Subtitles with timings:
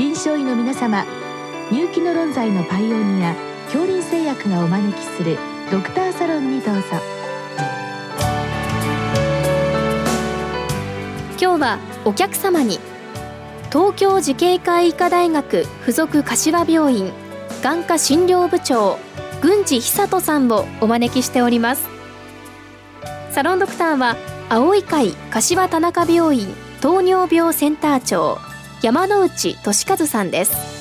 [0.00, 1.04] 臨床医の皆様
[1.70, 3.34] 入気の論剤のパイオニア
[3.66, 5.36] 恐林製薬がお招きする
[5.70, 6.82] ドクターサロンにどうぞ。
[11.38, 12.78] 今日はお客様に
[13.68, 17.12] 東京慈恵会医科大学附属柏病院
[17.62, 18.96] 眼科診療部長
[19.42, 21.86] 郡司久人さんをお招きしております。
[23.32, 24.16] サロンドクターは
[24.48, 26.48] 青い会柏田中病院
[26.80, 28.38] 糖尿病センター長
[28.82, 30.79] 山内俊和さんです。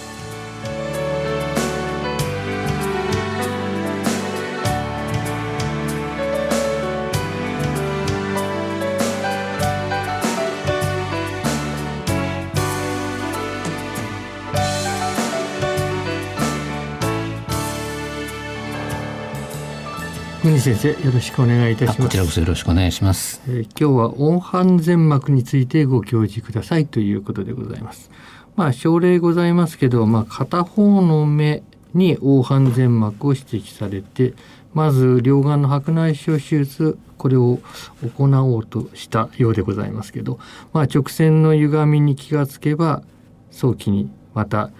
[20.41, 22.01] 国先生よろしくお願いいたします。
[22.01, 28.09] こちらこそよろしくお願いします、えー、今日は黄斑全膜についてご教示くださいということでございます。
[28.55, 31.61] まあ症例ございますけどまあ片方の目
[31.93, 34.33] に黄斑全膜を指摘されて
[34.73, 37.59] まず両眼の白内障手術これを
[38.01, 40.39] 行おうとしたようでございますけど、
[40.71, 43.03] まあ、直線の歪みに気がつけば
[43.51, 44.71] 早期にまた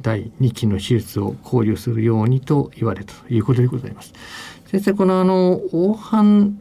[0.00, 4.12] 第2期の手術を考慮するようにと言われたということでございます。
[4.70, 6.54] 先生このあの黄斑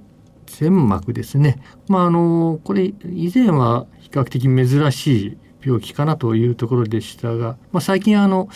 [0.46, 8.48] 全膜ですね、まあ、あのこれ以前は比較的珍しい病気かなというところでしたが、まあ、最近あの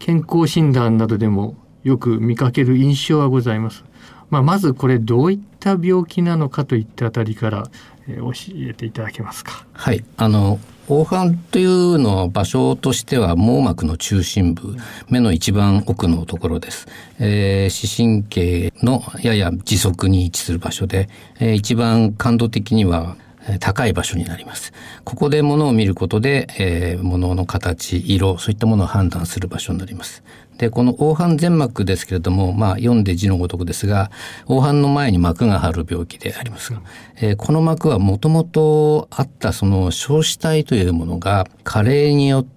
[0.00, 1.54] 健康診断などでも
[1.84, 3.84] よく見かける印象はございます。
[4.28, 7.70] まあ、まずこれどういった病気なのかといったあたりから、
[8.08, 9.64] え、教えていただけますか。
[9.72, 14.76] はいあの黄斑というのは場所としては網膜の中心部、
[15.08, 16.86] 目の一番奥のところです。
[17.18, 21.08] えー、視神経のやや時速に位置する場所で、
[21.40, 23.16] えー、一番感度的には
[23.60, 24.72] 高い場所になります。
[25.04, 30.22] ここで物を見ることで、えー、物の形、色、そういったものを判断する場所になります。
[30.58, 34.10] で、この黄斑全膜ですけれども、まあ、読んで字のごとくですが、
[34.46, 36.72] 黄斑の前に膜が張る病気であります。
[37.16, 42.55] えー、この膜はもともとあったその小子体というものが、加齢によって、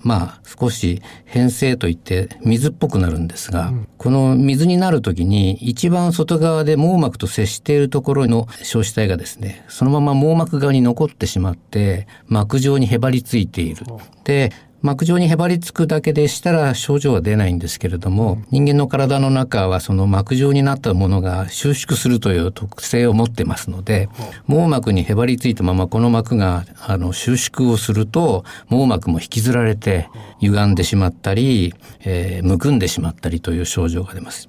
[0.00, 13.84] まあ、少し変性といって水っぽくなるんですが、うん、この水になるときに一番外側で網膜と接しているところの小子体がですね、そのまま網膜側に残ってしまって、膜状にへばりついている。
[14.24, 24.08] で、膜状にへばりつくだけでしたら症状は出ないんですけれども、人間の体の中はその膜状になったものが収縮するという特性を持ってますので、
[24.46, 30.08] 網膜にへばりついたままこの膜があの収縮をすると、網膜も引きずられて
[30.40, 31.74] 歪んでしまったり、
[32.04, 34.48] えー、むくんでしまったりという症状が出ます。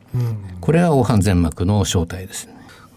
[0.61, 2.49] これは黄斑全膜の正体です。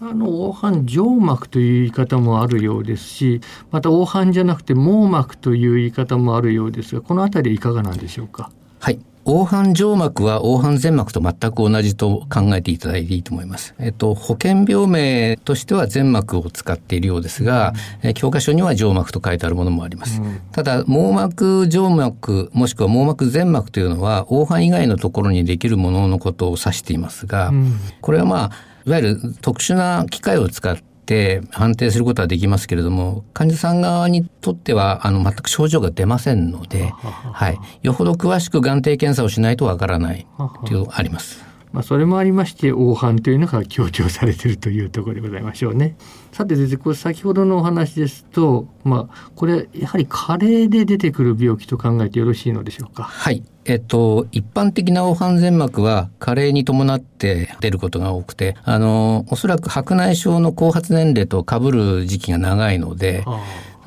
[0.05, 3.41] あの黄斑静膜という言い方もあるようですし
[3.71, 8.51] また黄斑じゃなくて網膜という言い方もあるようですがこの辺りいかがなんでしょうか？
[8.81, 8.99] はい。
[9.25, 13.77] 黄斑静膜は黄斑全膜と全く同じと考えていただいていいと思います。
[13.79, 20.21] えっと、保険病名としては全膜を使っているようですが、うん、教科書には静膜と書いてあるものもあります。
[20.21, 40.27] うん、ただ、網膜静膜もしくは網膜全膜というのは黄斑以外のところにできるもののことを指していますが、うん、これはまあ、いわゆる特殊な機械を使って判定することはできますけれども患者さん側にとってはあの全く症状が出ませんので、はい、よほど詳しく眼底検査をしないとわからない
[40.67, 41.52] というあります。
[41.73, 45.97] まあ、それもありまして黄斑というのが強調されているというところでございましょうね。
[46.31, 53.05] さて先生これ先ほどのお話ですと、まあ、これやはり加齢で出てくる病気と考えてよろしいのでしょうか？
[53.05, 63.25] はいえっと、一般的な黄斑全膜は加齢に伴って出ることが多くて、あの、おそらく白内障の後発年齢と被る時期が長いので、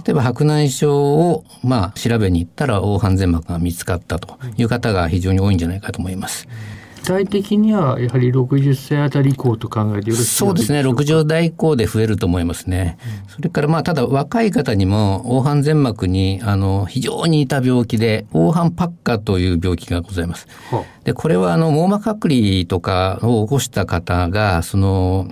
[0.06, 6.48] 例えば白内障を、まあ、調べに行ったら黄斑全膜が見つかったという方が非常に多いんじゃないかと思います。
[6.70, 6.75] うん
[7.06, 10.46] 体的にはやはり60歳あたり以降と考えてよろしいですか？
[10.48, 10.82] そうですね。
[10.82, 25.30] 60代以降で増えると思いますね、うん、それからまあただ若い方にも黄斑全膜にあの非常に似た病気で黄斑パッカという病気がございます、はあ、でこれはあの網膜剥離とかを起こした方がその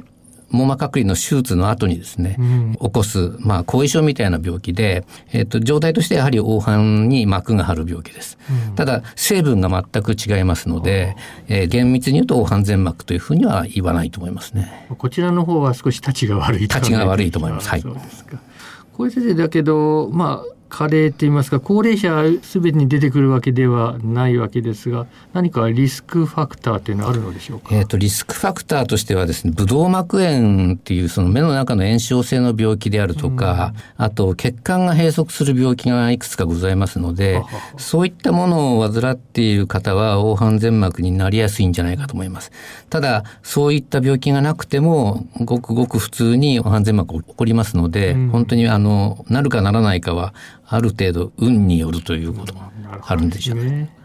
[0.54, 8.38] 網膜剥離の手術の後にですね、うん、起こす、まあ、後遺症みたいな病気で、えっ、と、状態としてやはり黄斑に膜が張る病気です。
[8.70, 11.18] うん、ただ、成分が全く違いますので、
[11.48, 14.88] えー、厳密に言うと黄斑全膜というふうには言わないと思いますね。
[14.98, 17.70] こちらの方は少し立ちが悪い立ちが悪いと思います。
[17.70, 17.82] はい。
[17.82, 18.38] そうですか。
[18.94, 37.44] 小井先生だけど、まあ、加齢といいますか高齢者すべてに出てくるわけではないわけですが何かリスクファクターというのはあるのでしょうか、えーと、リスクファクターとしてはですねブドウ膜炎っていうその目の中の炎症性の病気であるとか、うん、あと血管が閉塞する病気がいくつかございますので
[37.78, 42.52] そういったものを患っている方は黄斑全膜になりやすいんじゃないかと思います。
[42.90, 50.34] ただそういった病気がなくてもごくごく普通に黄斑全膜起こりますので、うん、本当にあのなるかならないかは
[50.74, 52.64] ある程度運によるということも
[53.02, 53.64] あるんでしょう。
[53.64, 54.04] ね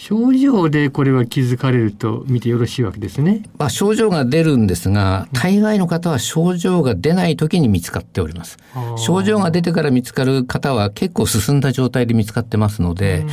[0.00, 3.42] 症状でこれは気づかれると見てよろしいわけですね。
[3.58, 8.56] まあ、症状が出るんですが、大概の方は症状が出ない時に見つかっております。
[8.96, 13.26] 症状が出てから見つかる方は結構進んだ状態で見つかってますので、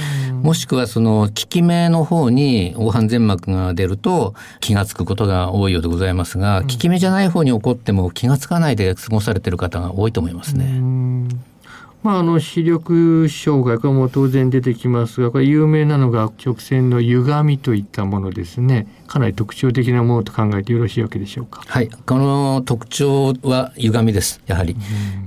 [0.44, 10.66] もしくはその効き目の方に黄斑全膜が出ると気がつくことが多いようでございますが、効き目じゃない方に起こっても気がつかないで過ごされている方が多いと思いますね。
[12.04, 18.88] まあ、あの視力障害これも当然出てきますがこれ有名なのが直線の歪みといったものですね。
[19.08, 21.64] かなり特徴的なものと考えてよろしいわけでしょうか？
[21.66, 21.88] はい。
[21.90, 24.76] この特徴は歪みですやはり、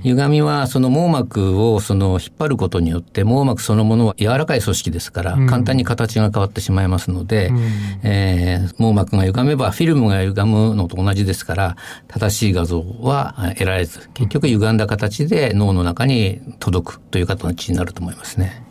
[0.03, 7.59] 歪みはその網膜をその引っ張ることによって網膜そのものは柔らかい組織ですから、簡単に形が変わってしまいますので、うん、
[8.03, 11.75] えー、網膜が歪めばフィルムが歪むのと同じですから
[12.07, 18.63] 正しい画像は得られず結局歪んだ形で脳の中に届くという形になると思いますね。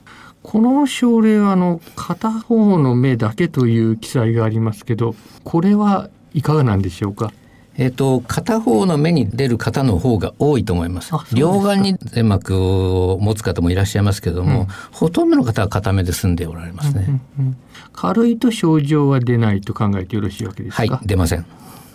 [0.42, 5.14] この症例はあの片方の目だけという記載がありますけど
[5.44, 7.32] これはいかがなんでしょうか？
[7.76, 11.12] えっ、と、片方の目に出る方の方が多いと思います。
[11.32, 17.56] 両眼に全膜を持つ方もいらっしゃいますけれども、うん、ほとんどの方は片目で済んでおられますね、うんうんうん、
[17.92, 20.94] 軽いと症状は出ないと考えてよろしいわけですか？
[20.94, 21.46] はい、出ません。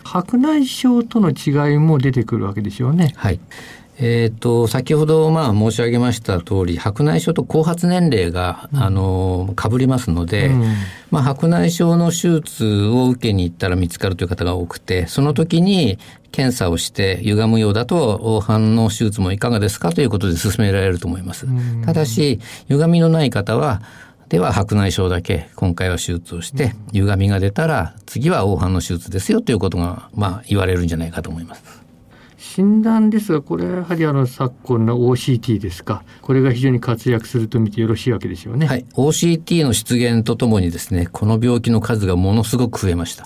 [0.04, 3.14] 白内障との違いも出てくるわけでしょうね。
[3.16, 3.40] はい。
[3.98, 10.76] えーと、先ほどまあ申し上げました通り白内障と後発年齢が、うん、あのかぶりますので、うん、
[11.12, 15.98] まあ、白内障の手術を受けに行ったら見つかるという方が多くてその時に
[16.32, 21.46] 検査をして歪むようだと黄斑の手術もいかがですかということで勧められると思います。
[21.46, 23.82] うん、ただし歪みのない方は
[24.28, 31.85] では白内障だけ今回は手術をして歪みが出たら次は黄斑の手術ですよということがまあ言われるんじゃないかと思います。
[32.46, 36.04] 診断ですがこれはやはりあの昨今の OCT ですか。
[36.22, 38.68] これが非常に活躍すると見てよろしいわけでしょうね。
[38.68, 43.26] はい、OCT の出現とともにですねこの病気の数がものすごく増えました。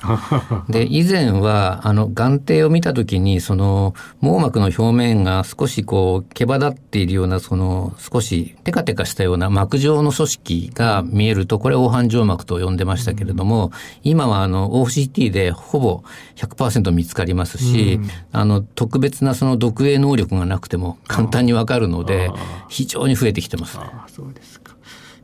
[0.70, 13.72] で以前はあの眼底を見た時にその網膜の表面が少しこう毛羽立っているようなその少しテカテカしたような膜状の組織が見えるとこれ黄斑状膜と呼んでましたけれども、うん、
[14.04, 16.04] 今はあの OCT でほぼ
[16.38, 22.32] 100%見つかりますし、うん、あの特別なその読影能力がなくても簡単にわかるので
[22.68, 24.76] 非常に増えてきてます、ね、そうですか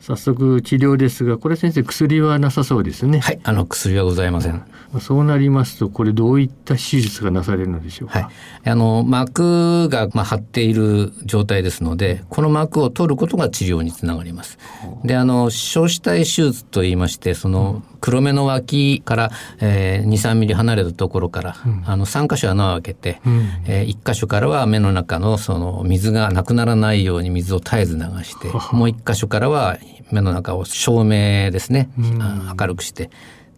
[0.06, 3.22] 早速治療ですがこれ先生薬はなさそうですね。
[3.22, 4.64] はいあの薬はございません。
[5.00, 8.30] そうなりますとこれどういった手術がなされるのでしょうか、は
[8.66, 14.60] い、あの膜がまあ張っている状態ですのでこの膜を取ることが治療につながります。
[15.04, 29.80] であの小子体手術といいましてその黒目の脇から、えー、23ミリ離れたところから、うん、あの3箇所穴を開けて、うん、えー、1箇所からは目の中のその水がなくならないように水を絶えず流してもう1箇所からは
[30.12, 33.10] 目の中を照明ですね、うん、明るくして。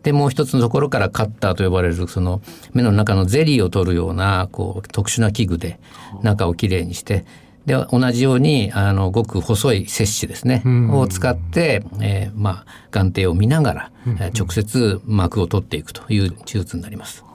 [0.03, 2.41] でもう一つのところからカッターと呼ばれるその
[2.73, 5.79] 目の中のゼリーを取るようなこう特殊な器具で
[6.21, 7.25] 中をきれいにして。
[7.65, 17.26] で同じようにあのごく細い切歯ですね、を使って、えー、まあ眼底を見ながら、うん、直接膜を取っていくという手術になります。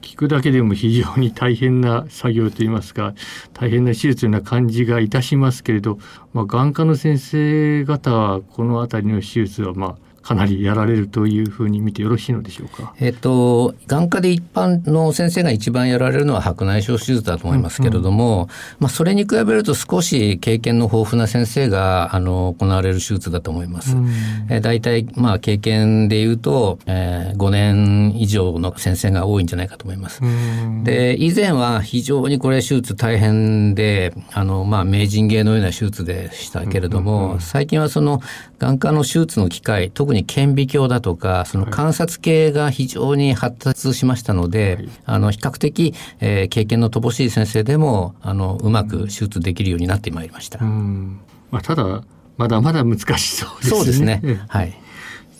[0.00, 3.14] 聞くだけでも非常に大変な作業といいますか
[3.52, 5.98] 大変な手術のような感じがいたしますけれど、
[6.32, 12.94] まあ、眼科の先生方はこの辺りの手術はまあかなりやられるというふうに見てよろしいのでしょうか？
[13.00, 18.48] えっ、と眼科で一般の先生が一番やられるのは白内障手術だと思いますけれども、うんうん、
[18.80, 23.96] まあそれに比べると少し経験の豊富な先生があの行われる手術だと思います。
[23.96, 24.10] うん、
[24.50, 30.22] え大体まあ経験でいうと、えー、5年以上の先生が多いんじゃないかと思います。
[30.22, 38.20] うん、で以前は非常にこれ手術大変であのまあ名人芸のような手術でしたけれども、最近はその
[38.58, 50.62] 眼科の手術の機会特にに顕微鏡だとかその観察系が非常に発達しましたので、はい、あの比較的、えー、経験の乏しい先生でもあのうまく手術できるようになってまいりました。
[50.62, 52.02] まあ、ただ
[52.36, 53.70] まだまだ難しそうですね。
[53.70, 54.44] そうですね。
[54.48, 54.74] はい。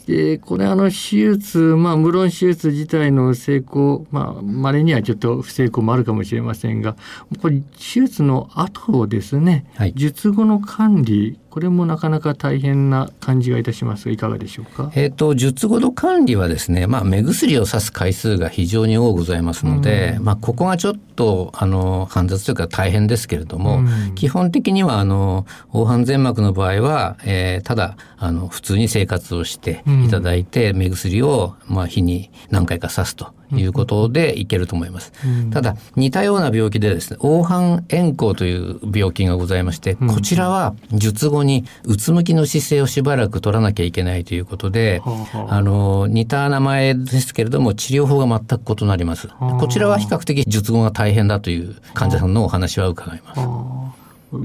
[0.07, 6.97] で、これあの手術、まあ無論手術自体の成功、まあ稀にはちょっと不成功もあるかもしれませんが、
[7.41, 14.93] これ手術の後ですね、はい、術後の管理、これもなかなか大変な感じがいたしますが、いかがでしょうか？
[14.95, 23.83] えっ、ー、と、術後の管理はですね、まあ、目薬をさす回数が非常に多ございますので、まあ、ここがちょっと、あの、煩雑というか大変ですけれども、
[24.15, 35.13] 基本的には、あの、黄斑全膜の場合は、えー、ただ、あの、普通に生活をしていただいて、目薬を、まあ、日に何回か刺すということでいけると思います。
[35.51, 45.03] ただ、似たような病気でですね、黄斑炎孔という病気がございまして、こちらは術後にうつむきの姿勢をしばらく取らなきゃいけないということで、
[45.49, 49.29] あの、似た名前ですけれども、治療法が全く異なります。
[49.39, 53.41] こちらは比較的術後が大変だという患者さんのお話は伺います。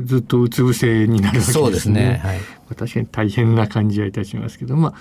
[0.05, 1.53] ずっとうつ伏せになるわけですね。
[1.53, 2.19] そうですね。
[2.23, 2.39] はい。
[2.75, 4.93] 確かに大変な感じはいたしますけど、まあ、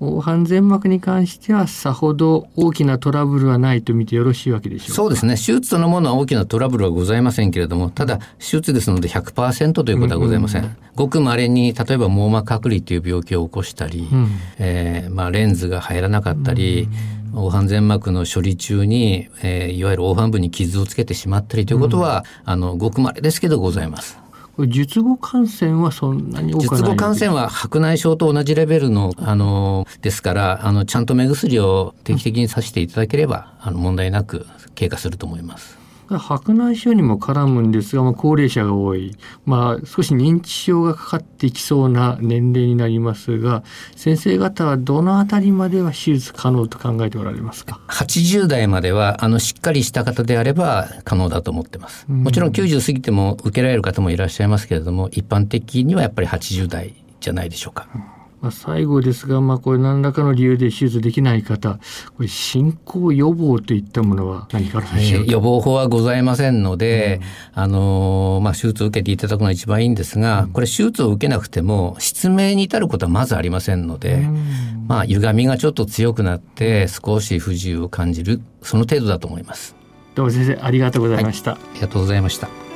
[0.00, 5.34] 黄斑全膜に関してはさほど大きなトラブルはないと見てよろしいわけでしょうかそうですね。
[5.34, 10.62] 手術そのものは大きなトラブルはございませんけれども、ただ手術ですので100%ということはございません。
[10.62, 14.28] うんうん、ごく稀に例えば網膜剥離という病気を起こしたり、うん、
[14.58, 16.88] えー、まあレンズが入らなかったり、
[17.34, 24.19] うん、黄斑全膜の処理中に、えー、いわゆる黄斑部に傷をつけてしまったりということは、うん、あのごく稀ですけどございます。
[24.66, 35.79] 術後感染はそんなに術後感染は白内障と同じレベルの、あの、ですから、あの、ちゃんと目薬を定期的にさせていただければ、あの、問題なく経過すると思います。
[36.18, 43.62] 白内障にも絡むんですが、まあ、高齢者が多い、まあ、少し認知症がかかってきそうな年齢になりますが
[43.96, 57.88] 先生方はどのあたりまでは手術可能と考えておられますか？80代まではあのしっかりした方であれば可能だと思ってます、もちろん90過ぎても受けられる方もいらっしゃいますけれども一般的にはやっぱり80代じゃないでしょうか。
[57.94, 61.78] うんまあ、最後ですが、まあ、これ何らかの理由で手術できない方、
[62.16, 67.20] これ進行予防といったものは何かあるでしょうか、えー、予防法はございませんので、
[67.54, 79.76] うん、あのまあ、手術を受けていただくのが一番いいんですが、うん、これ手術を受けなくても失明に至ることはまずありませんので、うん、まあ、歪みがちょっと強くなって少し不自由を感じるその程度だと思います。
[80.14, 82.69] どうも先生ありがとうございました、はい、ありがとうございました。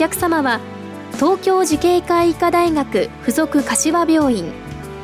[0.00, 0.60] 客様は
[1.16, 4.50] 東京慈恵会医科大学附属柏病院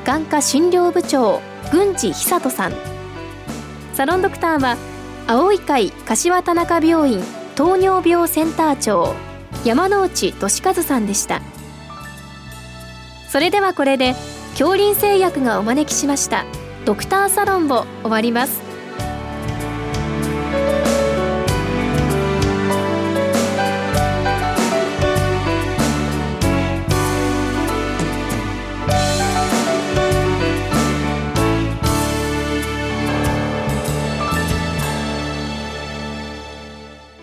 [0.07, 2.73] 眼科診療部長郡司久人さん。
[3.93, 4.79] サロンドクターは
[5.27, 7.23] 青い会柏田中病院
[7.57, 9.15] 糖尿病センター長
[9.67, 11.43] 山内俊和さんでした。
[13.29, 14.15] それではこれで
[14.53, 16.47] 恐林製薬がお招きしました
[16.87, 18.66] ドクターサロンを終わります。